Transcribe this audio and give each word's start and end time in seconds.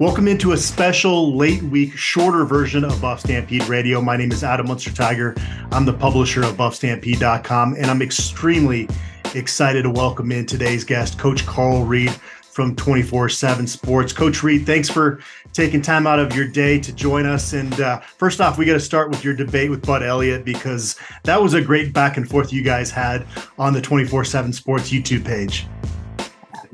Welcome 0.00 0.28
into 0.28 0.52
a 0.52 0.56
special 0.56 1.36
late 1.36 1.62
week, 1.62 1.94
shorter 1.94 2.46
version 2.46 2.84
of 2.84 2.92
BuffStampede 2.92 3.68
Radio. 3.68 4.00
My 4.00 4.16
name 4.16 4.32
is 4.32 4.42
Adam 4.42 4.68
Munsterteiger. 4.68 5.38
I'm 5.72 5.84
the 5.84 5.92
publisher 5.92 6.42
of 6.42 6.54
BuffStampede.com, 6.54 7.74
and 7.74 7.84
I'm 7.84 8.00
extremely 8.00 8.88
excited 9.34 9.82
to 9.82 9.90
welcome 9.90 10.32
in 10.32 10.46
today's 10.46 10.84
guest, 10.84 11.18
Coach 11.18 11.44
Carl 11.44 11.84
Reed 11.84 12.12
from 12.50 12.74
24 12.76 13.28
7 13.28 13.66
Sports. 13.66 14.14
Coach 14.14 14.42
Reed, 14.42 14.64
thanks 14.64 14.88
for 14.88 15.20
taking 15.52 15.82
time 15.82 16.06
out 16.06 16.18
of 16.18 16.34
your 16.34 16.48
day 16.48 16.80
to 16.80 16.94
join 16.94 17.26
us. 17.26 17.52
And 17.52 17.78
uh, 17.78 18.00
first 18.00 18.40
off, 18.40 18.56
we 18.56 18.64
got 18.64 18.72
to 18.72 18.80
start 18.80 19.10
with 19.10 19.22
your 19.22 19.34
debate 19.34 19.68
with 19.68 19.84
Bud 19.84 20.02
Elliott 20.02 20.46
because 20.46 20.98
that 21.24 21.42
was 21.42 21.52
a 21.52 21.60
great 21.60 21.92
back 21.92 22.16
and 22.16 22.26
forth 22.26 22.54
you 22.54 22.62
guys 22.62 22.90
had 22.90 23.26
on 23.58 23.74
the 23.74 23.82
24 23.82 24.24
7 24.24 24.50
Sports 24.54 24.90
YouTube 24.90 25.26
page 25.26 25.66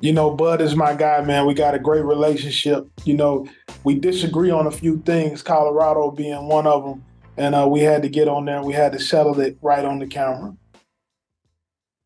you 0.07 0.13
know, 0.13 0.31
Bud 0.31 0.61
is 0.61 0.77
my 0.77 0.95
guy, 0.95 1.21
man. 1.23 1.47
We 1.47 1.55
got 1.55 1.75
a 1.75 1.81
great 1.81 2.05
relationship. 2.05 2.89
You 3.05 3.15
know, 3.15 3.49
we 3.83 3.99
disagree 3.99 4.53
on 4.53 4.69
a 4.69 4.71
few 4.71 5.03
things, 5.03 5.43
Colorado 5.43 6.13
being 6.13 6.47
one 6.47 6.65
of 6.65 6.85
them. 6.85 7.05
And 7.37 7.57
uh, 7.57 7.67
we 7.69 7.81
had 7.81 8.03
to 8.03 8.09
get 8.09 8.29
on 8.29 8.45
there 8.45 8.63
we 8.63 8.73
had 8.73 8.93
to 8.93 9.01
settle 9.01 9.41
it 9.41 9.59
right 9.61 9.85
on 9.85 9.99
the 9.99 10.07
camera. 10.07 10.57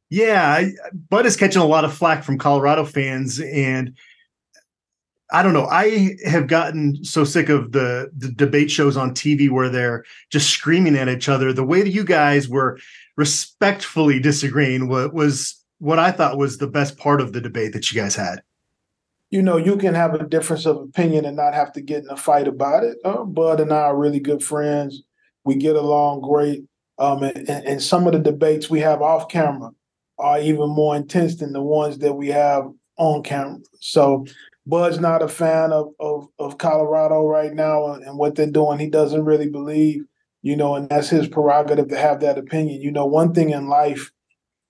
Yeah, 0.09 0.66
Bud 1.10 1.26
is 1.26 1.36
catching 1.36 1.60
a 1.60 1.66
lot 1.66 1.84
of 1.84 1.92
flack 1.92 2.24
from 2.24 2.38
Colorado 2.38 2.86
fans. 2.86 3.38
And 3.38 3.95
I 5.30 5.42
don't 5.42 5.52
know. 5.52 5.66
I 5.66 6.16
have 6.24 6.46
gotten 6.46 7.04
so 7.04 7.24
sick 7.24 7.51
of 7.51 7.73
the, 7.73 8.10
the 8.16 8.32
debate 8.32 8.70
shows 8.70 8.96
on 8.96 9.10
TV 9.10 9.51
where 9.51 9.68
they're 9.68 10.04
just 10.30 10.48
screaming 10.48 10.96
at 10.96 11.10
each 11.10 11.28
other. 11.28 11.52
The 11.52 11.64
way 11.64 11.82
that 11.82 11.90
you 11.90 12.04
guys 12.04 12.48
were 12.48 12.78
respectfully 13.18 14.18
disagreeing 14.18 14.88
was, 14.88 15.10
was 15.12 15.59
what 15.80 15.98
I 15.98 16.12
thought 16.12 16.38
was 16.38 16.58
the 16.58 16.68
best 16.68 16.96
part 16.98 17.20
of 17.20 17.32
the 17.32 17.40
debate 17.40 17.72
that 17.72 17.90
you 17.90 18.00
guys 18.00 18.14
had. 18.14 18.42
You 19.30 19.42
know, 19.42 19.56
you 19.56 19.76
can 19.76 19.94
have 19.94 20.14
a 20.14 20.26
difference 20.26 20.66
of 20.66 20.76
opinion 20.76 21.24
and 21.24 21.36
not 21.36 21.54
have 21.54 21.72
to 21.72 21.80
get 21.80 22.04
in 22.04 22.10
a 22.10 22.16
fight 22.16 22.46
about 22.46 22.84
it. 22.84 22.98
Uh, 23.04 23.24
Bud 23.24 23.60
and 23.60 23.72
I 23.72 23.82
are 23.82 23.96
really 23.96 24.20
good 24.20 24.42
friends. 24.42 25.02
We 25.45 25.54
get 25.54 25.76
along 25.76 26.20
great. 26.20 26.64
Um, 26.98 27.22
and, 27.22 27.48
and 27.48 27.82
some 27.82 28.06
of 28.06 28.12
the 28.12 28.18
debates 28.18 28.68
we 28.68 28.80
have 28.80 29.00
off 29.00 29.28
camera 29.28 29.70
are 30.18 30.38
even 30.38 30.68
more 30.68 30.95
intense 30.95 31.37
than 31.37 31.52
the 31.52 31.62
ones 31.62 31.98
that 31.98 32.12
we 32.12 32.28
have 32.28 32.65
on 32.98 33.22
camera. 33.22 33.59
So 33.80 34.26
Bud's 34.66 35.00
not 35.00 35.22
a 35.22 35.28
fan 35.28 35.72
of, 35.72 35.94
of, 35.98 36.28
of 36.38 36.59
Colorado 36.59 37.24
right 37.24 37.54
now 37.54 37.94
and 37.94 38.18
what 38.18 38.34
they're 38.34 38.50
doing. 38.50 38.78
He 38.78 38.90
doesn't 38.90 39.24
really 39.24 39.48
believe, 39.48 40.04
you 40.42 40.56
know, 40.56 40.74
and 40.74 40.90
that's 40.90 41.09
his 41.09 41.26
prerogative 41.26 41.88
to 41.88 41.96
have 41.96 42.20
that 42.20 42.37
opinion. 42.37 42.82
You 42.82 42.92
know, 42.92 43.06
one 43.06 43.32
thing 43.32 43.50
in 43.50 43.68
life 43.68 44.10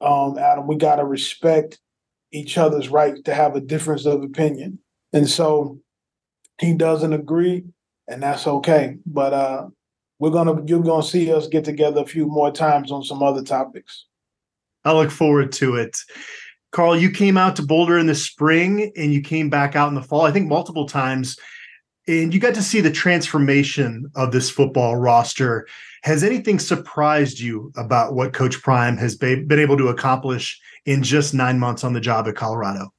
um, 0.01 0.39
Adam, 0.39 0.67
we 0.67 0.77
got 0.77 0.97
to 0.97 1.05
respect 1.05 1.79
each 2.33 2.57
other's 2.59 2.89
right 2.89 3.25
to 3.25 3.35
have 3.35 3.57
a 3.57 3.61
difference 3.61 4.07
of 4.07 4.23
opinion. 4.23 4.79
And 5.13 5.29
so 5.29 5.81
he 6.61 6.75
doesn't 6.75 7.13
agree, 7.13 7.65
and 8.07 8.23
that's 8.23 8.47
okay. 8.47 8.99
But 9.05 9.33
uh, 9.33 9.67
we're 10.19 10.31
gonna 10.31 10.63
you're 10.67 10.83
gonna 10.83 11.03
see 11.03 11.33
us 11.33 11.49
get 11.49 11.65
together 11.65 12.03
a 12.03 12.07
few 12.07 12.27
more 12.27 12.53
times 12.53 12.93
on 12.93 13.03
some 13.03 13.23
other 13.23 13.43
topics. 13.43 14.07
I 14.85 14.93
look 14.93 15.11
forward 15.11 15.53
to 15.53 15.77
it. 15.77 15.97
Carl, 16.73 16.97
you 16.97 17.11
came 17.11 17.37
out 17.37 17.57
to 17.57 17.63
Boulder 17.67 17.99
in 17.99 18.07
the 18.07 18.15
spring 18.15 18.93
and 18.97 19.13
you 19.13 19.21
came 19.21 19.51
back 19.51 19.75
out 19.75 19.89
in 19.89 19.95
the 19.95 20.03
fall, 20.03 20.23
I 20.23 20.31
think 20.31 20.49
multiple 20.49 20.87
times, 20.87 21.37
and 22.09 22.33
you 22.33 22.41
got 22.41 22.55
to 22.55 22.63
see 22.63 22.81
the 22.81 22.91
transformation 22.91 24.11
of 24.15 24.33
this 24.33 24.51
football 24.51 24.97
roster. 24.97 25.67
Has 26.03 26.25
anything 26.25 26.59
surprised 26.59 27.39
you 27.39 27.73
about 27.77 28.15
what 28.15 28.33
Coach 28.33 28.63
Prime 28.63 28.97
has 28.97 29.17
been 29.17 29.51
able 29.53 29.77
to 29.77 29.89
accomplish 29.89 30.59
in 30.87 31.03
just 31.03 31.35
nine 31.35 31.59
months 31.59 31.85
on 31.85 31.93
the 31.93 32.01
job 32.01 32.27
at 32.27 32.37
Colorado? 32.37 32.93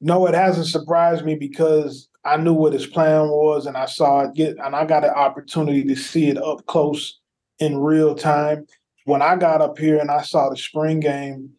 No, 0.00 0.26
it 0.26 0.34
hasn't 0.34 0.66
surprised 0.66 1.24
me 1.24 1.36
because 1.36 2.08
I 2.24 2.36
knew 2.36 2.52
what 2.52 2.72
his 2.72 2.86
plan 2.86 3.28
was 3.28 3.66
and 3.66 3.76
I 3.76 3.86
saw 3.86 4.22
it 4.22 4.34
get, 4.34 4.56
and 4.58 4.74
I 4.74 4.84
got 4.84 5.04
an 5.04 5.10
opportunity 5.10 5.84
to 5.84 5.96
see 5.96 6.28
it 6.28 6.36
up 6.36 6.66
close 6.66 7.20
in 7.58 7.78
real 7.78 8.14
time. 8.14 8.66
When 9.04 9.22
I 9.22 9.36
got 9.36 9.62
up 9.62 9.78
here 9.78 9.98
and 9.98 10.10
I 10.10 10.22
saw 10.22 10.50
the 10.50 10.56
spring 10.56 11.00
game, 11.00 11.50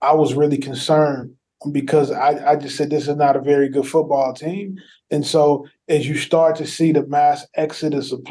I 0.00 0.14
was 0.14 0.34
really 0.34 0.58
concerned 0.58 1.34
because 1.70 2.10
I, 2.10 2.52
I 2.52 2.56
just 2.56 2.76
said 2.76 2.90
this 2.90 3.08
is 3.08 3.16
not 3.16 3.36
a 3.36 3.40
very 3.40 3.68
good 3.68 3.86
football 3.86 4.32
team. 4.32 4.78
And 5.10 5.26
so 5.26 5.66
as 5.88 6.08
you 6.08 6.16
start 6.16 6.56
to 6.56 6.66
see 6.66 6.92
the 6.92 7.06
mass 7.06 7.46
exodus 7.54 8.12
of 8.12 8.26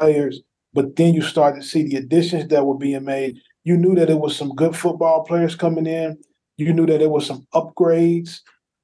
players, 0.00 0.40
but 0.72 0.96
then 0.96 1.14
you 1.14 1.22
start 1.22 1.54
to 1.56 1.62
see 1.62 1.84
the 1.84 1.96
additions 1.96 2.48
that 2.48 2.66
were 2.66 2.76
being 2.76 3.04
made. 3.04 3.38
You 3.62 3.76
knew 3.76 3.94
that 3.94 4.10
it 4.10 4.18
was 4.18 4.36
some 4.36 4.54
good 4.54 4.76
football 4.76 5.24
players 5.24 5.54
coming 5.54 5.86
in. 5.86 6.18
You 6.56 6.72
knew 6.72 6.86
that 6.86 6.98
there 6.98 7.08
was 7.08 7.26
some 7.26 7.46
upgrades 7.54 8.40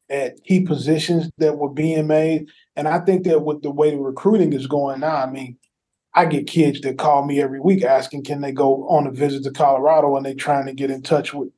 at 0.08 0.42
key 0.44 0.60
positions 0.60 1.30
that 1.38 1.58
were 1.58 1.70
being 1.70 2.06
made. 2.06 2.48
And 2.76 2.88
I 2.88 3.00
think 3.00 3.24
that 3.24 3.40
with 3.40 3.62
the 3.62 3.70
way 3.70 3.90
the 3.90 3.98
recruiting 3.98 4.52
is 4.52 4.66
going 4.66 5.00
now, 5.00 5.16
I 5.16 5.30
mean, 5.30 5.56
I 6.14 6.24
get 6.24 6.48
kids 6.48 6.80
that 6.80 6.98
call 6.98 7.24
me 7.24 7.40
every 7.40 7.60
week 7.60 7.84
asking, 7.84 8.24
can 8.24 8.40
they 8.40 8.52
go 8.52 8.88
on 8.88 9.06
a 9.06 9.12
visit 9.12 9.44
to 9.44 9.50
Colorado 9.50 10.16
and 10.16 10.26
they're 10.26 10.34
trying 10.34 10.66
to 10.66 10.72
get 10.72 10.90
in 10.90 11.02
touch 11.02 11.32
with 11.32 11.50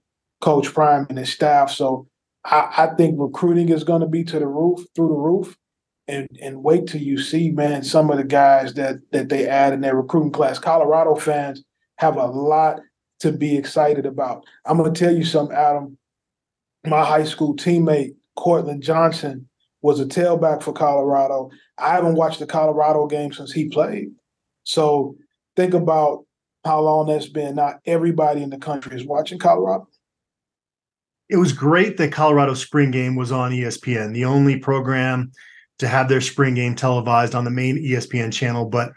Coach 0.42 0.74
Prime 0.74 1.06
and 1.08 1.18
his 1.18 1.32
staff. 1.32 1.70
So 1.70 2.06
I, 2.44 2.72
I 2.76 2.86
think 2.96 3.16
recruiting 3.18 3.68
is 3.68 3.84
going 3.84 4.00
to 4.00 4.06
be 4.06 4.24
to 4.24 4.38
the 4.38 4.46
roof, 4.46 4.80
through 4.94 5.08
the 5.08 5.14
roof 5.14 5.56
and 6.08 6.28
and 6.40 6.62
wait 6.62 6.86
till 6.86 7.00
you 7.00 7.18
see, 7.18 7.50
man, 7.50 7.82
some 7.82 8.10
of 8.10 8.16
the 8.16 8.24
guys 8.24 8.74
that 8.74 8.96
that 9.12 9.28
they 9.28 9.46
add 9.46 9.72
in 9.72 9.80
their 9.80 9.96
recruiting 9.96 10.32
class. 10.32 10.58
Colorado 10.58 11.14
fans 11.14 11.62
have 11.96 12.16
a 12.16 12.26
lot 12.26 12.80
to 13.20 13.32
be 13.32 13.56
excited 13.56 14.06
about. 14.06 14.44
I'm 14.64 14.76
gonna 14.76 14.92
tell 14.92 15.14
you 15.14 15.24
something, 15.24 15.56
Adam. 15.56 15.98
My 16.84 17.04
high 17.04 17.24
school 17.24 17.54
teammate, 17.54 18.16
Cortland 18.36 18.82
Johnson, 18.82 19.48
was 19.82 20.00
a 20.00 20.06
tailback 20.06 20.62
for 20.62 20.72
Colorado. 20.72 21.50
I 21.78 21.90
haven't 21.94 22.16
watched 22.16 22.40
the 22.40 22.46
Colorado 22.46 23.06
game 23.06 23.32
since 23.32 23.52
he 23.52 23.68
played. 23.68 24.10
So 24.64 25.16
think 25.54 25.74
about 25.74 26.24
how 26.64 26.80
long 26.80 27.06
that's 27.06 27.28
been. 27.28 27.54
Not 27.54 27.80
everybody 27.86 28.42
in 28.42 28.50
the 28.50 28.58
country 28.58 28.96
is 28.96 29.06
watching 29.06 29.38
Colorado. 29.38 29.88
It 31.32 31.38
was 31.38 31.54
great 31.54 31.96
that 31.96 32.12
Colorado 32.12 32.52
spring 32.52 32.90
game 32.90 33.16
was 33.16 33.32
on 33.32 33.52
ESPN, 33.52 34.12
the 34.12 34.26
only 34.26 34.58
program 34.58 35.32
to 35.78 35.88
have 35.88 36.06
their 36.06 36.20
spring 36.20 36.54
game 36.54 36.74
televised 36.74 37.34
on 37.34 37.44
the 37.44 37.50
main 37.50 37.78
ESPN 37.78 38.30
channel. 38.30 38.66
But 38.66 38.92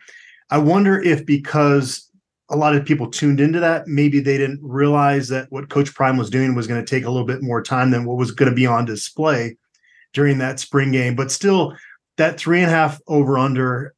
I 0.50 0.58
wonder 0.58 1.02
if 1.02 1.26
because 1.26 2.12
a 2.50 2.58
lot 2.58 2.76
of 2.76 2.84
people 2.84 3.10
tuned 3.10 3.40
into 3.40 3.62
that, 3.62 3.88
maybe 3.88 4.20
they 4.20 4.38
didn't 4.38 4.60
realize 4.62 5.30
that 5.30 5.48
what 5.50 5.70
Coach 5.70 5.96
Prime 5.96 6.18
was 6.18 6.30
doing 6.30 6.56
was 6.56 6.68
going 6.68 6.84
to 6.84 6.86
take 6.86 7.06
a 7.06 7.10
little 7.10 7.26
bit 7.26 7.42
more 7.42 7.64
time 7.64 7.90
than 7.90 8.04
what 8.04 8.18
was 8.18 8.32
going 8.32 8.50
to 8.50 8.56
be 8.56 8.68
on 8.68 8.84
display 8.84 9.56
during 10.12 10.38
that 10.40 10.60
spring 10.60 10.92
game. 10.92 11.16
But 11.16 11.32
still, 11.32 11.74
that 12.18 12.38
three 12.38 12.60
and 12.60 12.70
a 12.70 12.74
half 12.74 13.00
over 13.08 13.38
under 13.38 13.96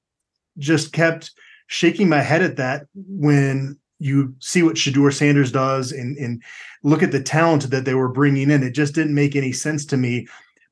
just 0.59 0.93
kept 0.93 1.31
shaking 1.65 2.07
my 2.07 2.21
head 2.21 2.43
at 2.43 2.57
that 2.57 2.85
when 2.93 3.79
you 3.99 4.35
see 4.39 4.63
what 4.63 4.75
Shedeur 4.75 5.13
Sanders 5.13 5.51
does 5.51 5.91
and, 5.91 6.17
and 6.17 6.43
look 6.83 7.03
at 7.03 7.11
the 7.11 7.21
talent 7.21 7.69
that 7.69 7.85
they 7.85 7.95
were 7.95 8.09
bringing 8.09 8.51
in. 8.51 8.63
It 8.63 8.71
just 8.71 8.95
didn't 8.95 9.15
make 9.15 9.35
any 9.35 9.51
sense 9.51 9.85
to 9.87 9.97
me 9.97 10.27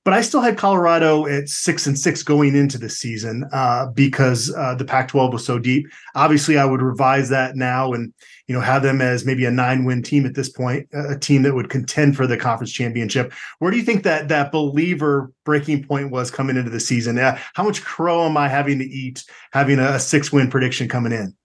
but 0.06 0.14
I 0.14 0.22
still 0.22 0.42
had 0.42 0.56
Colorado 0.56 1.26
at 1.26 1.50
six 1.50 1.88
and 1.88 1.98
six 1.98 2.22
going 2.22 2.56
into 2.56 2.78
the 2.78 2.92
season 2.92 3.44
uh, 3.52 3.88
because 3.88 4.54
uh, 4.56 4.76
the 4.76 4.86
Pac-12 4.86 5.34
was 5.34 5.44
so 5.44 5.58
deep. 5.58 5.88
Obviously, 6.14 6.60
I 6.60 6.66
would 6.66 6.84
revise 6.84 7.28
that 7.30 7.56
now 7.56 7.92
and 7.92 8.14
you 8.48 8.54
know 8.54 8.62
have 8.62 8.84
them 8.84 9.02
as 9.02 9.26
maybe 9.26 9.46
a 9.46 9.52
nine-win 9.52 10.04
team 10.04 10.28
at 10.28 10.36
this 10.36 10.48
point, 10.48 10.88
a 10.94 11.18
team 11.18 11.42
that 11.42 11.56
would 11.56 11.72
contend 11.72 12.16
for 12.16 12.28
the 12.28 12.38
conference 12.38 12.72
championship. 12.72 13.34
Where 13.58 13.72
do 13.72 13.78
you 13.78 13.84
think 13.84 14.04
that 14.04 14.28
that 14.28 14.52
believer 14.52 15.34
breaking 15.44 15.86
point 15.86 16.12
was 16.12 16.30
coming 16.30 16.56
into 16.56 16.70
the 16.70 16.80
season? 16.80 17.18
Uh, 17.18 17.40
how 17.56 17.64
much 17.64 17.84
crow 17.84 18.28
am 18.28 18.38
I 18.38 18.48
having 18.48 18.78
to 18.78 18.86
eat 18.86 19.24
having 19.54 19.80
a, 19.80 19.94
a 19.94 20.00
six-win 20.00 20.52
prediction 20.52 20.88
coming 20.88 21.14
in? 21.14 21.36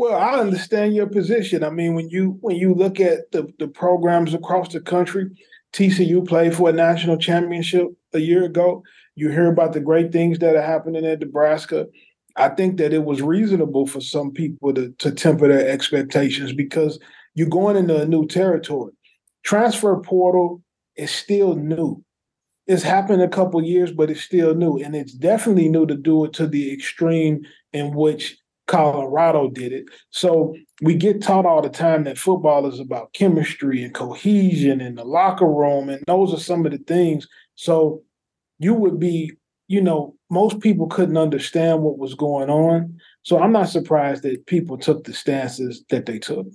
Well, 0.00 0.18
I 0.18 0.40
understand 0.40 0.94
your 0.94 1.08
position. 1.08 1.62
I 1.62 1.68
mean, 1.68 1.94
when 1.94 2.08
you 2.08 2.38
when 2.40 2.56
you 2.56 2.72
look 2.72 3.00
at 3.00 3.30
the, 3.32 3.52
the 3.58 3.68
programs 3.68 4.32
across 4.32 4.72
the 4.72 4.80
country, 4.80 5.26
TCU 5.74 6.26
played 6.26 6.54
for 6.54 6.70
a 6.70 6.72
national 6.72 7.18
championship 7.18 7.88
a 8.14 8.18
year 8.18 8.44
ago. 8.44 8.82
You 9.14 9.28
hear 9.28 9.52
about 9.52 9.74
the 9.74 9.80
great 9.80 10.10
things 10.10 10.38
that 10.38 10.56
are 10.56 10.62
happening 10.62 11.04
at 11.04 11.20
Nebraska. 11.20 11.86
I 12.34 12.48
think 12.48 12.78
that 12.78 12.94
it 12.94 13.04
was 13.04 13.20
reasonable 13.20 13.86
for 13.86 14.00
some 14.00 14.30
people 14.30 14.72
to, 14.72 14.88
to 15.00 15.10
temper 15.10 15.48
their 15.48 15.68
expectations 15.68 16.54
because 16.54 16.98
you're 17.34 17.50
going 17.50 17.76
into 17.76 18.00
a 18.00 18.06
new 18.06 18.26
territory. 18.26 18.94
Transfer 19.42 20.00
portal 20.00 20.62
is 20.96 21.10
still 21.10 21.56
new. 21.56 22.02
It's 22.66 22.82
happened 22.82 23.20
a 23.20 23.28
couple 23.28 23.62
years, 23.62 23.92
but 23.92 24.08
it's 24.08 24.22
still 24.22 24.54
new. 24.54 24.78
And 24.78 24.96
it's 24.96 25.12
definitely 25.12 25.68
new 25.68 25.84
to 25.84 25.94
do 25.94 26.24
it 26.24 26.32
to 26.34 26.46
the 26.46 26.72
extreme 26.72 27.42
in 27.74 27.94
which 27.94 28.38
Colorado 28.70 29.50
did 29.50 29.72
it. 29.72 29.86
So 30.10 30.54
we 30.80 30.94
get 30.94 31.20
taught 31.20 31.44
all 31.44 31.60
the 31.60 31.68
time 31.68 32.04
that 32.04 32.18
football 32.18 32.66
is 32.66 32.78
about 32.78 33.12
chemistry 33.12 33.82
and 33.82 33.92
cohesion 33.92 34.80
in 34.80 34.94
the 34.94 35.04
locker 35.04 35.48
room, 35.48 35.88
and 35.88 36.04
those 36.06 36.32
are 36.32 36.38
some 36.38 36.64
of 36.64 36.70
the 36.70 36.78
things. 36.78 37.26
So 37.56 38.02
you 38.60 38.72
would 38.74 39.00
be, 39.00 39.32
you 39.66 39.80
know, 39.80 40.14
most 40.30 40.60
people 40.60 40.86
couldn't 40.86 41.16
understand 41.16 41.82
what 41.82 41.98
was 41.98 42.14
going 42.14 42.48
on. 42.48 42.96
So 43.22 43.42
I'm 43.42 43.50
not 43.50 43.68
surprised 43.68 44.22
that 44.22 44.46
people 44.46 44.78
took 44.78 45.02
the 45.02 45.14
stances 45.14 45.84
that 45.90 46.06
they 46.06 46.20
took. 46.20 46.46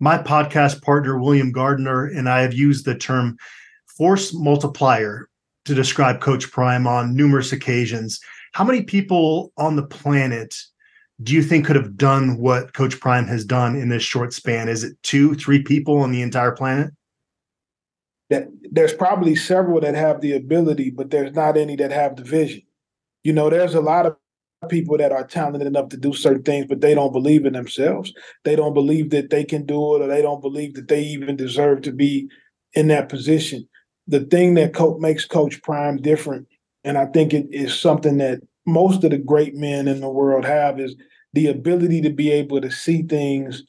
My 0.00 0.18
podcast 0.18 0.82
partner, 0.82 1.18
William 1.18 1.50
Gardner, 1.50 2.04
and 2.04 2.28
I 2.28 2.42
have 2.42 2.52
used 2.52 2.84
the 2.84 2.94
term 2.94 3.38
force 3.96 4.34
multiplier 4.34 5.30
to 5.64 5.74
describe 5.74 6.20
Coach 6.20 6.50
Prime 6.50 6.86
on 6.86 7.16
numerous 7.16 7.52
occasions. 7.52 8.20
How 8.52 8.64
many 8.64 8.82
people 8.82 9.52
on 9.56 9.76
the 9.76 9.86
planet 9.86 10.54
do 11.22 11.34
you 11.34 11.42
think 11.42 11.66
could 11.66 11.76
have 11.76 11.96
done 11.96 12.38
what 12.38 12.72
Coach 12.72 12.98
Prime 12.98 13.26
has 13.26 13.44
done 13.44 13.76
in 13.76 13.88
this 13.88 14.02
short 14.02 14.32
span? 14.32 14.68
Is 14.68 14.84
it 14.84 14.96
two, 15.02 15.34
three 15.34 15.62
people 15.62 15.98
on 15.98 16.12
the 16.12 16.22
entire 16.22 16.52
planet? 16.52 16.92
That 18.30 18.48
there's 18.70 18.94
probably 18.94 19.36
several 19.36 19.80
that 19.80 19.94
have 19.94 20.20
the 20.20 20.32
ability, 20.32 20.90
but 20.90 21.10
there's 21.10 21.34
not 21.34 21.56
any 21.56 21.76
that 21.76 21.90
have 21.90 22.16
the 22.16 22.22
vision. 22.22 22.62
You 23.22 23.32
know, 23.32 23.50
there's 23.50 23.74
a 23.74 23.80
lot 23.80 24.06
of 24.06 24.16
people 24.68 24.96
that 24.98 25.12
are 25.12 25.26
talented 25.26 25.66
enough 25.66 25.88
to 25.90 25.96
do 25.96 26.12
certain 26.12 26.42
things, 26.42 26.66
but 26.66 26.80
they 26.80 26.94
don't 26.94 27.12
believe 27.12 27.44
in 27.44 27.52
themselves. 27.52 28.12
They 28.44 28.56
don't 28.56 28.74
believe 28.74 29.10
that 29.10 29.30
they 29.30 29.44
can 29.44 29.66
do 29.66 29.96
it, 29.96 30.02
or 30.02 30.06
they 30.06 30.22
don't 30.22 30.40
believe 30.40 30.74
that 30.74 30.88
they 30.88 31.02
even 31.02 31.36
deserve 31.36 31.82
to 31.82 31.92
be 31.92 32.28
in 32.72 32.88
that 32.88 33.08
position. 33.08 33.68
The 34.06 34.20
thing 34.20 34.54
that 34.54 34.74
co- 34.74 34.98
makes 34.98 35.26
Coach 35.26 35.60
Prime 35.62 35.98
different, 35.98 36.46
and 36.84 36.96
I 36.96 37.06
think 37.06 37.34
it 37.34 37.46
is 37.50 37.78
something 37.78 38.18
that 38.18 38.40
most 38.66 39.04
of 39.04 39.10
the 39.10 39.18
great 39.18 39.54
men 39.54 39.88
in 39.88 40.00
the 40.00 40.08
world 40.08 40.44
have, 40.44 40.80
is 40.80 40.96
the 41.32 41.48
ability 41.48 42.00
to 42.02 42.10
be 42.10 42.30
able 42.30 42.60
to 42.60 42.70
see 42.70 43.02
things 43.02 43.62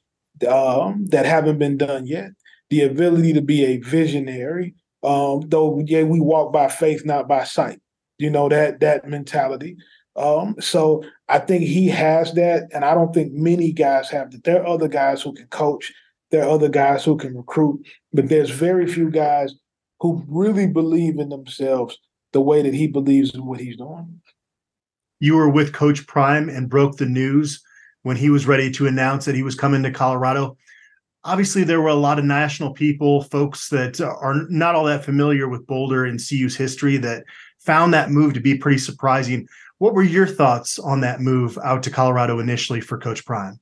um, 0.47 1.05
that 1.07 1.25
haven't 1.25 1.59
been 1.59 1.77
done 1.77 2.05
yet. 2.05 2.31
The 2.69 2.81
ability 2.81 3.33
to 3.33 3.41
be 3.41 3.65
a 3.65 3.77
visionary, 3.77 4.75
um, 5.03 5.41
though 5.47 5.83
yeah, 5.85 6.03
we 6.03 6.19
walk 6.19 6.53
by 6.53 6.69
faith, 6.69 7.05
not 7.05 7.27
by 7.27 7.43
sight. 7.43 7.79
You 8.17 8.29
know 8.29 8.49
that 8.49 8.79
that 8.79 9.07
mentality. 9.07 9.77
Um, 10.15 10.55
so 10.59 11.03
I 11.27 11.39
think 11.39 11.63
he 11.63 11.87
has 11.87 12.33
that, 12.33 12.69
and 12.73 12.83
I 12.83 12.93
don't 12.93 13.13
think 13.13 13.33
many 13.33 13.71
guys 13.71 14.09
have 14.09 14.31
that. 14.31 14.43
There 14.43 14.61
are 14.61 14.67
other 14.67 14.87
guys 14.87 15.21
who 15.21 15.33
can 15.33 15.47
coach, 15.47 15.91
there 16.31 16.43
are 16.43 16.49
other 16.49 16.69
guys 16.69 17.03
who 17.03 17.17
can 17.17 17.35
recruit, 17.35 17.85
but 18.13 18.29
there's 18.29 18.49
very 18.49 18.87
few 18.87 19.09
guys 19.09 19.53
who 19.99 20.23
really 20.27 20.67
believe 20.67 21.19
in 21.19 21.29
themselves 21.29 21.97
the 22.33 22.41
way 22.41 22.61
that 22.61 22.73
he 22.73 22.87
believes 22.87 23.33
in 23.33 23.45
what 23.45 23.59
he's 23.59 23.77
doing. 23.77 24.21
You 25.21 25.35
were 25.35 25.49
with 25.49 25.71
Coach 25.71 26.07
Prime 26.07 26.49
and 26.49 26.67
broke 26.67 26.97
the 26.97 27.05
news 27.05 27.63
when 28.01 28.17
he 28.17 28.31
was 28.31 28.47
ready 28.47 28.71
to 28.71 28.87
announce 28.87 29.25
that 29.25 29.35
he 29.35 29.43
was 29.43 29.53
coming 29.53 29.83
to 29.83 29.91
Colorado. 29.91 30.57
Obviously, 31.23 31.63
there 31.63 31.79
were 31.79 31.89
a 31.89 31.93
lot 31.93 32.17
of 32.17 32.25
national 32.25 32.73
people, 32.73 33.21
folks 33.25 33.69
that 33.69 34.01
are 34.01 34.47
not 34.49 34.73
all 34.73 34.85
that 34.85 35.05
familiar 35.05 35.47
with 35.47 35.67
Boulder 35.67 36.05
and 36.05 36.19
CU's 36.19 36.55
history 36.55 36.97
that 36.97 37.23
found 37.59 37.93
that 37.93 38.09
move 38.09 38.33
to 38.33 38.39
be 38.39 38.57
pretty 38.57 38.79
surprising. 38.79 39.47
What 39.77 39.93
were 39.93 40.01
your 40.01 40.25
thoughts 40.25 40.79
on 40.79 41.01
that 41.01 41.21
move 41.21 41.55
out 41.63 41.83
to 41.83 41.91
Colorado 41.91 42.39
initially 42.39 42.81
for 42.81 42.97
Coach 42.97 43.23
Prime? 43.23 43.59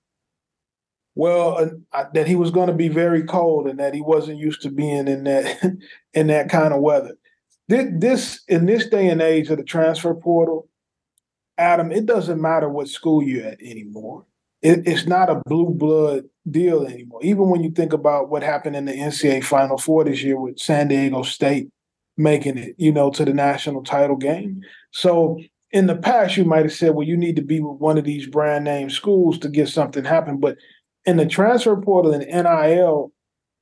Well, 1.15 1.69
uh, 1.91 2.05
that 2.13 2.27
he 2.27 2.37
was 2.37 2.51
going 2.51 2.67
to 2.67 2.73
be 2.73 2.87
very 2.87 3.23
cold 3.23 3.67
and 3.67 3.77
that 3.79 3.93
he 3.93 3.99
wasn't 3.99 4.37
used 4.37 4.61
to 4.61 4.71
being 4.71 5.09
in 5.09 5.25
that 5.25 5.59
in 6.13 6.27
that 6.27 6.49
kind 6.49 6.73
of 6.73 6.79
weather. 6.79 7.17
This, 7.67 7.89
this 7.97 8.43
in 8.47 8.65
this 8.65 8.87
day 8.87 9.09
and 9.09 9.21
age 9.21 9.49
of 9.49 9.57
the 9.57 9.63
transfer 9.65 10.15
portal, 10.15 10.69
Adam, 11.59 11.91
it 11.91 12.05
doesn't 12.05 12.41
matter 12.41 12.69
what 12.69 12.87
school 12.87 13.21
you're 13.21 13.45
at 13.45 13.61
anymore. 13.61 14.25
It, 14.61 14.87
it's 14.87 15.05
not 15.05 15.29
a 15.29 15.41
blue 15.45 15.69
blood 15.69 16.23
deal 16.49 16.85
anymore. 16.85 17.19
Even 17.21 17.49
when 17.49 17.63
you 17.63 17.71
think 17.71 17.93
about 17.93 18.29
what 18.29 18.43
happened 18.43 18.75
in 18.75 18.85
the 18.85 18.93
NCAA 18.93 19.43
Final 19.43 19.77
Four 19.77 20.05
this 20.05 20.23
year 20.23 20.39
with 20.39 20.59
San 20.59 20.87
Diego 20.87 21.21
State 21.21 21.69
making 22.17 22.57
it, 22.57 22.75
you 22.77 22.91
know, 22.91 23.09
to 23.09 23.23
the 23.23 23.33
national 23.33 23.83
title 23.83 24.17
game. 24.17 24.61
So 24.91 25.39
in 25.71 25.87
the 25.87 25.95
past, 25.95 26.35
you 26.35 26.43
might 26.43 26.63
have 26.63 26.73
said, 26.73 26.93
well, 26.95 27.07
you 27.07 27.15
need 27.15 27.35
to 27.37 27.41
be 27.41 27.59
with 27.61 27.79
one 27.79 27.97
of 27.97 28.03
these 28.03 28.27
brand 28.27 28.65
name 28.65 28.89
schools 28.89 29.39
to 29.39 29.49
get 29.49 29.69
something 29.69 30.03
happen. 30.03 30.37
But 30.37 30.57
in 31.05 31.17
the 31.17 31.25
transfer 31.25 31.75
portal 31.77 32.13
and 32.13 32.25
NIL 32.25 33.11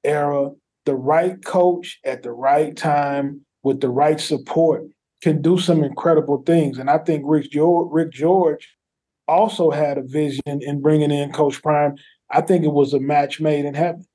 era, 0.04 0.52
the 0.86 0.96
right 0.96 1.44
coach 1.46 2.00
at 2.04 2.24
the 2.24 2.32
right 2.32 2.76
time 2.76 3.42
with 3.64 3.82
the 3.82 3.90
right 3.90 4.20
support 4.20 4.84
can 5.22 5.42
do 5.42 5.58
some 5.58 5.84
incredible 5.84 6.44
things. 6.44 6.78
And 6.78 6.90
I 6.90 7.00
think 7.00 7.24
Rick 7.26 7.52
George, 7.52 7.90
Rick 7.92 8.12
George 8.12 8.68
also 9.28 9.72
had 9.72 9.98
a 9.98 10.04
vision 10.04 10.42
in 10.46 10.82
bringing 10.82 11.12
in 11.12 11.32
Coach 11.32 11.62
Prime. 11.62 11.96
I 12.32 12.42
think 12.42 12.64
it 12.64 12.74
was 12.74 12.94
a 12.94 13.00
match 13.00 13.40
made 13.40 13.66
in 13.66 13.74
heaven. 13.74 14.06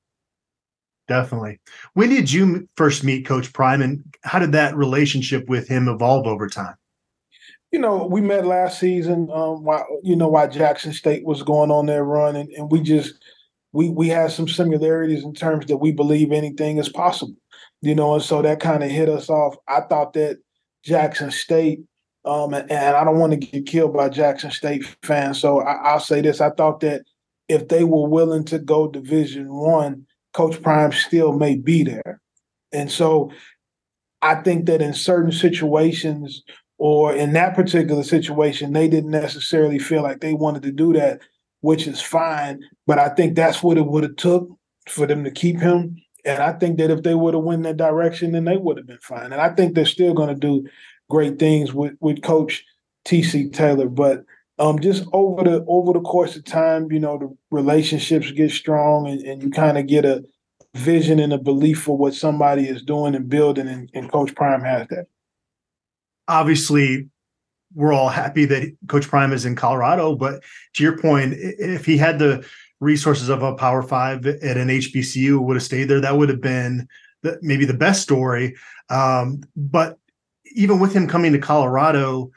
Definitely. 1.08 1.60
When 1.94 2.08
did 2.08 2.30
you 2.30 2.68
first 2.76 3.04
meet 3.04 3.26
Coach 3.26 3.52
Prime, 3.52 3.82
and 3.82 4.02
how 4.22 4.38
did 4.38 4.52
that 4.52 4.76
relationship 4.76 5.48
with 5.48 5.68
him 5.68 5.88
evolve 5.88 6.26
over 6.26 6.48
time? 6.48 6.76
you 7.72 7.78
know, 7.78 8.06
we 8.06 8.20
met 8.20 8.46
last 8.46 8.78
season. 8.78 9.28
Um, 9.32 9.64
while 9.64 9.86
you 10.02 10.14
know, 10.14 10.28
why 10.28 10.46
Jackson 10.46 10.92
State 10.92 11.24
was 11.24 11.42
going 11.42 11.70
on 11.70 11.86
their 11.86 12.04
run, 12.04 12.36
and, 12.36 12.50
and 12.50 12.70
we 12.70 12.80
just 12.82 13.14
we 13.72 13.88
we 13.88 14.08
had 14.08 14.30
some 14.30 14.46
similarities 14.46 15.24
in 15.24 15.34
terms 15.34 15.66
that 15.66 15.78
we 15.78 15.90
believe 15.90 16.30
anything 16.30 16.76
is 16.76 16.90
possible. 16.90 17.34
You 17.80 17.94
know, 17.94 18.14
and 18.14 18.22
so 18.22 18.42
that 18.42 18.60
kind 18.60 18.84
of 18.84 18.90
hit 18.90 19.08
us 19.08 19.28
off. 19.28 19.56
I 19.66 19.80
thought 19.80 20.12
that 20.12 20.38
Jackson 20.84 21.30
State, 21.30 21.80
um, 22.24 22.54
and, 22.54 22.70
and 22.70 22.96
I 22.96 23.04
don't 23.04 23.18
want 23.18 23.32
to 23.32 23.38
get 23.38 23.66
killed 23.66 23.94
by 23.94 24.08
Jackson 24.08 24.50
State 24.50 24.84
fans, 25.02 25.40
so 25.40 25.60
I, 25.60 25.74
I'll 25.74 26.00
say 26.00 26.20
this: 26.20 26.40
I 26.40 26.50
thought 26.50 26.80
that 26.80 27.02
if 27.48 27.68
they 27.68 27.84
were 27.84 28.08
willing 28.08 28.44
to 28.46 28.58
go 28.58 28.88
Division 28.88 29.52
One, 29.52 30.06
Coach 30.32 30.60
Prime 30.62 30.92
still 30.92 31.32
may 31.32 31.56
be 31.56 31.82
there, 31.82 32.20
and 32.72 32.90
so 32.90 33.30
I 34.22 34.36
think 34.36 34.66
that 34.66 34.80
in 34.80 34.94
certain 34.94 35.32
situations 35.32 36.42
or 36.78 37.14
in 37.14 37.32
that 37.34 37.54
particular 37.54 38.02
situation, 38.02 38.72
they 38.72 38.88
didn't 38.88 39.10
necessarily 39.10 39.78
feel 39.78 40.02
like 40.02 40.20
they 40.20 40.34
wanted 40.34 40.62
to 40.62 40.72
do 40.72 40.92
that, 40.94 41.20
which 41.60 41.86
is 41.86 42.00
fine. 42.00 42.60
But 42.86 42.98
I 42.98 43.08
think 43.10 43.36
that's 43.36 43.62
what 43.62 43.76
it 43.76 43.86
would 43.86 44.04
have 44.04 44.16
took 44.16 44.48
for 44.88 45.06
them 45.06 45.22
to 45.24 45.30
keep 45.30 45.60
him. 45.60 45.96
And 46.24 46.42
I 46.42 46.52
think 46.52 46.78
that 46.78 46.90
if 46.90 47.02
they 47.02 47.14
would 47.14 47.34
have 47.34 47.42
went 47.42 47.64
that 47.64 47.76
direction, 47.76 48.32
then 48.32 48.44
they 48.44 48.56
would 48.56 48.76
have 48.76 48.86
been 48.86 48.98
fine. 48.98 49.32
And 49.32 49.40
I 49.40 49.50
think 49.54 49.74
they're 49.74 49.84
still 49.86 50.14
going 50.14 50.28
to 50.28 50.34
do 50.34 50.68
great 51.10 51.38
things 51.38 51.72
with 51.72 51.94
with 52.00 52.22
Coach 52.22 52.64
TC 53.04 53.52
Taylor. 53.52 53.88
But 53.88 54.24
um, 54.58 54.78
just 54.78 55.04
over 55.12 55.42
the 55.42 55.64
over 55.66 55.92
the 55.92 56.00
course 56.00 56.36
of 56.36 56.44
time, 56.44 56.90
you 56.92 57.00
know, 57.00 57.18
the 57.18 57.36
relationships 57.50 58.30
get 58.30 58.50
strong, 58.50 59.08
and, 59.08 59.20
and 59.22 59.42
you 59.42 59.50
kind 59.50 59.78
of 59.78 59.86
get 59.86 60.04
a 60.04 60.24
vision 60.74 61.18
and 61.18 61.32
a 61.32 61.38
belief 61.38 61.82
for 61.82 61.98
what 61.98 62.14
somebody 62.14 62.68
is 62.68 62.82
doing 62.82 63.14
and 63.14 63.28
building. 63.28 63.68
And, 63.68 63.90
and 63.94 64.10
Coach 64.10 64.34
Prime 64.34 64.62
has 64.62 64.86
that 64.88 65.06
obviously 66.28 67.08
we're 67.74 67.92
all 67.92 68.08
happy 68.08 68.44
that 68.44 68.76
Coach 68.88 69.08
Prime 69.08 69.32
is 69.32 69.44
in 69.44 69.56
Colorado. 69.56 70.14
But 70.14 70.42
to 70.74 70.82
your 70.82 70.98
point, 70.98 71.34
if 71.36 71.86
he 71.86 71.96
had 71.96 72.18
the 72.18 72.46
resources 72.82 73.28
of 73.28 73.42
a 73.42 73.54
Power 73.54 73.82
Five 73.82 74.26
at 74.26 74.56
an 74.56 74.68
HBCU, 74.68 75.40
would 75.40 75.56
have 75.56 75.62
stayed 75.62 75.84
there. 75.84 76.00
That 76.00 76.18
would 76.18 76.28
have 76.28 76.40
been 76.40 76.88
the, 77.22 77.38
maybe 77.40 77.64
the 77.64 77.74
best 77.74 78.02
story. 78.02 78.56
Um, 78.90 79.42
but 79.56 79.98
even 80.54 80.80
with 80.80 80.92
him 80.92 81.06
coming 81.06 81.32
to 81.32 81.38
Colorado, 81.38 82.30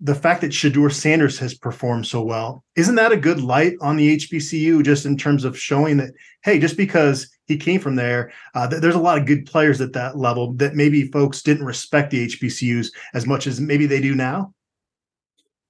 the 0.00 0.14
fact 0.14 0.40
that 0.40 0.50
Shedeur 0.50 0.92
Sanders 0.92 1.38
has 1.38 1.54
performed 1.54 2.06
so 2.06 2.22
well, 2.22 2.64
isn't 2.74 2.96
that 2.96 3.12
a 3.12 3.16
good 3.16 3.40
light 3.40 3.74
on 3.80 3.96
the 3.96 4.16
HBCU 4.16 4.82
just 4.82 5.06
in 5.06 5.16
terms 5.16 5.44
of 5.44 5.56
showing 5.56 5.98
that, 5.98 6.12
hey, 6.42 6.58
just 6.58 6.76
because 6.76 7.28
he 7.46 7.56
came 7.56 7.80
from 7.80 7.94
there, 7.94 8.32
uh, 8.54 8.68
th- 8.68 8.82
there's 8.82 8.96
a 8.96 9.00
lot 9.00 9.18
of 9.18 9.26
good 9.26 9.46
players 9.46 9.80
at 9.80 9.92
that 9.92 10.16
level 10.16 10.54
that 10.54 10.74
maybe 10.74 11.08
folks 11.12 11.42
didn't 11.42 11.66
respect 11.66 12.10
the 12.10 12.26
HBCUs 12.26 12.88
as 13.14 13.26
much 13.26 13.46
as 13.46 13.60
maybe 13.60 13.86
they 13.86 14.00
do 14.00 14.14
now? 14.14 14.52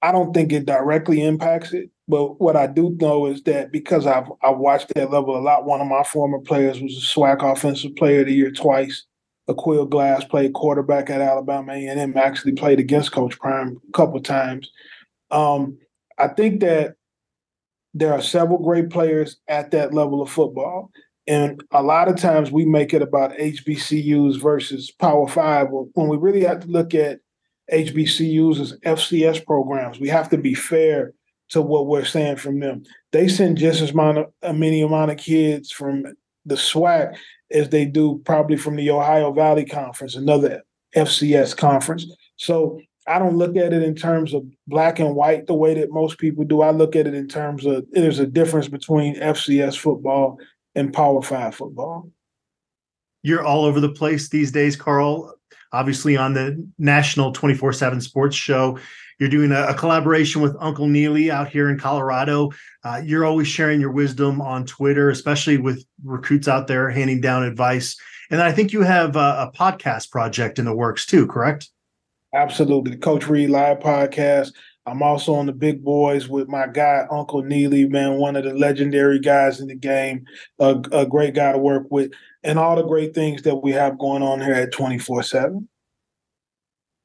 I 0.01 0.11
don't 0.11 0.33
think 0.33 0.51
it 0.51 0.65
directly 0.65 1.23
impacts 1.23 1.73
it. 1.73 1.89
But 2.07 2.41
what 2.41 2.55
I 2.55 2.67
do 2.67 2.95
know 2.99 3.27
is 3.27 3.43
that 3.43 3.71
because 3.71 4.05
I've 4.05 4.29
I 4.41 4.49
watched 4.49 4.93
that 4.93 5.11
level 5.11 5.37
a 5.37 5.39
lot, 5.39 5.65
one 5.65 5.81
of 5.81 5.87
my 5.87 6.03
former 6.03 6.39
players 6.39 6.81
was 6.81 6.97
a 6.97 7.19
SWAC 7.19 7.49
Offensive 7.49 7.95
Player 7.95 8.21
of 8.21 8.27
the 8.27 8.33
Year 8.33 8.51
twice. 8.51 9.05
Aqeel 9.49 9.89
Glass 9.89 10.23
played 10.23 10.53
quarterback 10.53 11.09
at 11.09 11.21
Alabama 11.21 11.73
A&M, 11.73 12.15
actually 12.15 12.53
played 12.53 12.79
against 12.79 13.11
Coach 13.11 13.37
Prime 13.39 13.77
a 13.87 13.91
couple 13.91 14.21
times. 14.21 14.69
Um, 15.31 15.77
I 16.17 16.29
think 16.29 16.61
that 16.61 16.95
there 17.93 18.13
are 18.13 18.21
several 18.21 18.59
great 18.59 18.89
players 18.89 19.37
at 19.47 19.71
that 19.71 19.93
level 19.93 20.21
of 20.21 20.29
football. 20.29 20.91
And 21.27 21.63
a 21.71 21.83
lot 21.83 22.07
of 22.07 22.17
times 22.17 22.51
we 22.51 22.65
make 22.65 22.93
it 22.93 23.01
about 23.01 23.37
HBCUs 23.37 24.41
versus 24.41 24.91
Power 24.91 25.27
Five. 25.27 25.67
When 25.69 26.09
we 26.09 26.17
really 26.17 26.43
have 26.43 26.61
to 26.61 26.67
look 26.67 26.93
at 26.93 27.19
HBCUs 27.71 28.59
as 28.59 28.77
FCS 28.85 29.45
programs, 29.45 29.99
we 29.99 30.09
have 30.09 30.29
to 30.29 30.37
be 30.37 30.53
fair 30.53 31.13
to 31.49 31.61
what 31.61 31.87
we're 31.87 32.05
saying 32.05 32.37
from 32.37 32.59
them. 32.59 32.83
They 33.11 33.27
send 33.27 33.57
just 33.57 33.81
as 33.81 33.95
uh, 33.95 34.53
many 34.53 34.81
amount 34.81 35.11
of 35.11 35.17
kids 35.17 35.71
from 35.71 36.03
the 36.45 36.55
SWAC 36.55 37.15
as 37.51 37.69
they 37.69 37.85
do 37.85 38.21
probably 38.25 38.57
from 38.57 38.75
the 38.75 38.89
Ohio 38.89 39.31
Valley 39.31 39.65
Conference, 39.65 40.15
another 40.15 40.63
FCS 40.95 41.55
conference. 41.55 42.05
So 42.37 42.79
I 43.07 43.19
don't 43.19 43.37
look 43.37 43.55
at 43.57 43.73
it 43.73 43.83
in 43.83 43.95
terms 43.95 44.33
of 44.33 44.45
black 44.67 44.99
and 44.99 45.15
white 45.15 45.47
the 45.47 45.53
way 45.53 45.73
that 45.75 45.91
most 45.91 46.17
people 46.17 46.43
do. 46.45 46.61
I 46.61 46.71
look 46.71 46.95
at 46.95 47.07
it 47.07 47.13
in 47.13 47.27
terms 47.27 47.65
of 47.65 47.85
there's 47.91 48.19
a 48.19 48.27
difference 48.27 48.67
between 48.67 49.15
FCS 49.19 49.77
football 49.77 50.39
and 50.75 50.93
Power 50.93 51.21
Five 51.21 51.55
football. 51.55 52.09
You're 53.21 53.43
all 53.43 53.65
over 53.65 53.79
the 53.79 53.91
place 53.91 54.29
these 54.29 54.51
days, 54.51 54.75
Carl. 54.75 55.33
Obviously, 55.71 56.15
on 56.17 56.33
the 56.33 56.67
national 56.77 57.31
24 57.31 57.73
7 57.73 57.99
sports 57.99 58.35
show, 58.35 58.77
you're 59.23 59.29
doing 59.29 59.53
a, 59.53 59.67
a, 59.67 59.73
collaboration 59.73 60.41
with 60.41 60.53
Uncle 60.59 60.85
Neely 60.85 61.31
out 61.31 61.47
here 61.47 61.69
in 61.69 61.79
Colorado. 61.79 62.51
Uh, 62.83 63.01
you're 63.05 63.23
always 63.23 63.47
sharing 63.47 63.79
your 63.79 63.93
wisdom 63.93 64.41
on 64.41 64.65
Twitter, 64.65 65.09
especially 65.09 65.55
with 65.55 65.85
recruits 66.03 66.49
out 66.49 66.67
there 66.67 66.89
handing 66.89 67.21
down 67.21 67.43
advice. 67.43 67.95
And 68.29 68.41
I 68.41 68.51
think 68.51 68.73
you 68.73 68.81
have 68.81 69.15
a, 69.15 69.49
a 69.49 69.51
podcast 69.57 70.11
project 70.11 70.59
in 70.59 70.65
the 70.65 70.75
works 70.75 71.05
too, 71.05 71.25
correct? 71.25 71.69
Absolutely. 72.33 72.91
The 72.91 72.97
Coach 72.97 73.29
Reed 73.29 73.49
Live 73.49 73.79
podcast. 73.79 74.51
I'm 74.85 75.01
also 75.01 75.35
on 75.35 75.45
the 75.45 75.53
big 75.53 75.85
boys 75.85 76.27
with 76.27 76.49
my 76.49 76.67
guy, 76.67 77.07
Uncle 77.09 77.43
Neely, 77.43 77.87
man, 77.87 78.15
one 78.15 78.35
of 78.35 78.43
the 78.43 78.53
legendary 78.53 79.19
guys 79.19 79.61
in 79.61 79.67
the 79.67 79.75
game, 79.75 80.25
a, 80.59 80.81
a 80.91 81.05
great 81.05 81.33
guy 81.33 81.53
to 81.53 81.57
work 81.57 81.87
with, 81.89 82.11
and 82.43 82.59
all 82.59 82.75
the 82.75 82.83
great 82.83 83.15
things 83.15 83.43
that 83.43 83.55
we 83.55 83.71
have 83.71 83.97
going 83.97 84.21
on 84.21 84.41
here 84.41 84.53
at 84.53 84.73
24 84.73 85.23
7. 85.23 85.69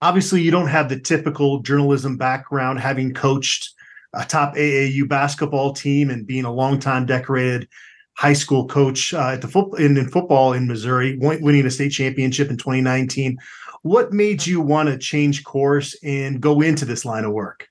Obviously, 0.00 0.42
you 0.42 0.50
don't 0.50 0.68
have 0.68 0.88
the 0.88 1.00
typical 1.00 1.60
journalism 1.60 2.16
background, 2.16 2.78
having 2.78 3.12
coached 3.12 3.74
a 4.14 4.24
top 4.24 4.54
AAU 4.54 5.08
basketball 5.08 5.72
team 5.72 6.10
and 6.10 6.26
being 6.26 6.44
a 6.44 6.52
longtime 6.52 7.06
decorated 7.06 7.68
high 8.16 8.32
school 8.32 8.66
coach 8.66 9.14
uh, 9.14 9.30
at 9.30 9.42
the 9.42 9.48
football 9.48 9.78
in, 9.78 9.96
in, 9.96 10.08
football 10.08 10.52
in 10.52 10.66
Missouri, 10.66 11.16
winning 11.20 11.66
a 11.66 11.70
state 11.70 11.90
championship 11.90 12.50
in 12.50 12.56
2019. 12.56 13.38
What 13.82 14.12
made 14.12 14.46
you 14.46 14.60
want 14.60 14.88
to 14.88 14.98
change 14.98 15.44
course 15.44 15.96
and 16.02 16.40
go 16.40 16.60
into 16.60 16.84
this 16.84 17.04
line 17.04 17.24
of 17.24 17.32
work? 17.32 17.68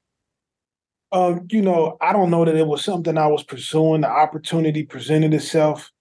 Um, 1.12 1.48
you 1.52 1.62
know, 1.62 1.98
I 2.02 2.14
don't 2.14 2.30
know 2.30 2.46
that 2.46 2.56
it 2.56 2.68
was 2.68 2.84
something 2.84 3.18
I 3.18 3.28
was 3.28 3.44
pursuing. 3.44 4.02
The 4.02 4.10
opportunity 4.10 4.84
presented 4.84 5.34
itself 5.34 5.92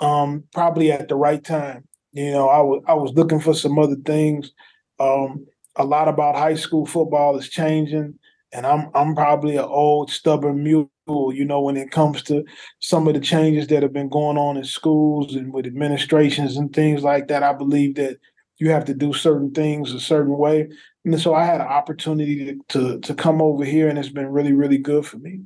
um, 0.00 0.44
probably 0.52 0.92
at 0.92 1.08
the 1.08 1.16
right 1.16 1.42
time. 1.42 1.86
You 2.12 2.32
know, 2.32 2.48
I 2.48 2.60
was 2.60 2.82
I 2.88 2.94
was 2.94 3.12
looking 3.12 3.40
for 3.40 3.54
some 3.54 3.78
other 3.78 3.96
things. 3.96 4.52
Um, 4.98 5.46
a 5.76 5.84
lot 5.84 6.08
about 6.08 6.36
high 6.36 6.54
school 6.54 6.86
football 6.86 7.36
is 7.38 7.48
changing, 7.48 8.18
and 8.52 8.66
I'm 8.66 8.90
I'm 8.94 9.14
probably 9.14 9.56
an 9.56 9.64
old 9.64 10.10
stubborn 10.10 10.62
mule. 10.62 10.90
You 11.06 11.44
know, 11.44 11.60
when 11.60 11.76
it 11.76 11.90
comes 11.90 12.22
to 12.24 12.44
some 12.80 13.08
of 13.08 13.14
the 13.14 13.20
changes 13.20 13.66
that 13.68 13.82
have 13.82 13.92
been 13.92 14.08
going 14.08 14.38
on 14.38 14.56
in 14.56 14.64
schools 14.64 15.34
and 15.34 15.52
with 15.52 15.66
administrations 15.66 16.56
and 16.56 16.72
things 16.72 17.02
like 17.02 17.26
that, 17.28 17.42
I 17.42 17.52
believe 17.52 17.96
that 17.96 18.18
you 18.58 18.70
have 18.70 18.84
to 18.84 18.94
do 18.94 19.12
certain 19.12 19.50
things 19.50 19.92
a 19.92 19.98
certain 19.98 20.36
way. 20.36 20.68
And 21.04 21.20
so 21.20 21.34
I 21.34 21.44
had 21.44 21.60
an 21.60 21.66
opportunity 21.66 22.44
to, 22.44 22.58
to, 22.68 23.00
to 23.00 23.14
come 23.14 23.40
over 23.40 23.64
here, 23.64 23.88
and 23.88 23.98
it's 23.98 24.10
been 24.10 24.28
really, 24.28 24.52
really 24.52 24.78
good 24.78 25.06
for 25.06 25.16
me. 25.18 25.40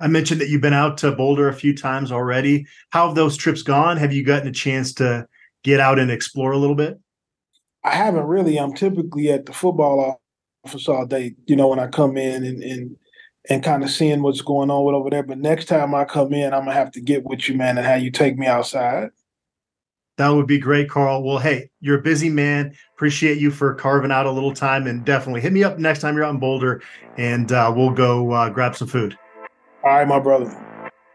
I 0.00 0.08
mentioned 0.08 0.40
that 0.40 0.48
you've 0.48 0.62
been 0.62 0.72
out 0.72 0.96
to 0.98 1.12
Boulder 1.12 1.48
a 1.48 1.54
few 1.54 1.76
times 1.76 2.10
already. 2.10 2.66
How 2.88 3.06
have 3.06 3.14
those 3.14 3.36
trips 3.36 3.62
gone? 3.62 3.98
Have 3.98 4.14
you 4.14 4.24
gotten 4.24 4.48
a 4.48 4.52
chance 4.52 4.94
to 4.94 5.26
get 5.62 5.78
out 5.78 5.98
and 5.98 6.10
explore 6.10 6.52
a 6.52 6.58
little 6.58 6.74
bit? 6.74 6.98
I 7.84 7.94
haven't 7.94 8.24
really. 8.24 8.58
I'm 8.58 8.74
typically 8.74 9.30
at 9.30 9.46
the 9.46 9.52
football 9.52 10.20
office 10.64 10.88
all 10.88 11.06
day, 11.06 11.34
you 11.46 11.56
know, 11.56 11.68
when 11.68 11.78
I 11.78 11.86
come 11.86 12.16
in 12.16 12.44
and 12.44 12.62
and 12.62 12.96
and 13.48 13.64
kind 13.64 13.82
of 13.82 13.90
seeing 13.90 14.22
what's 14.22 14.42
going 14.42 14.70
on 14.70 14.84
with 14.84 14.94
over 14.94 15.10
there. 15.10 15.22
But 15.22 15.38
next 15.38 15.66
time 15.66 15.94
I 15.94 16.04
come 16.04 16.32
in, 16.32 16.52
I'm 16.52 16.60
gonna 16.60 16.74
have 16.74 16.90
to 16.92 17.00
get 17.00 17.24
with 17.24 17.48
you, 17.48 17.56
man, 17.56 17.78
and 17.78 17.86
have 17.86 18.02
you 18.02 18.10
take 18.10 18.36
me 18.36 18.46
outside. 18.46 19.10
That 20.18 20.28
would 20.28 20.46
be 20.46 20.58
great, 20.58 20.90
Carl. 20.90 21.22
Well, 21.22 21.38
hey, 21.38 21.70
you're 21.80 21.98
a 21.98 22.02
busy 22.02 22.28
man. 22.28 22.74
Appreciate 22.94 23.38
you 23.38 23.50
for 23.50 23.74
carving 23.74 24.10
out 24.10 24.26
a 24.26 24.30
little 24.30 24.52
time 24.52 24.86
and 24.86 25.02
definitely 25.02 25.40
hit 25.40 25.50
me 25.50 25.64
up 25.64 25.78
next 25.78 26.00
time 26.00 26.14
you're 26.14 26.24
out 26.24 26.34
in 26.34 26.40
Boulder 26.40 26.82
and 27.16 27.50
uh, 27.52 27.72
we'll 27.74 27.90
go 27.90 28.30
uh, 28.30 28.50
grab 28.50 28.76
some 28.76 28.86
food. 28.86 29.16
All 29.82 29.92
right, 29.92 30.06
my 30.06 30.18
brother. 30.18 30.54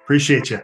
Appreciate 0.03 0.49
you. 0.49 0.61